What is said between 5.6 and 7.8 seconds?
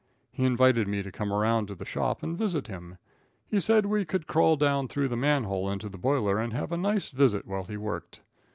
into the boiler and have a nice visit while he